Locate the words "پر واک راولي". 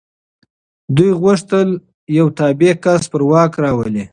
3.11-4.03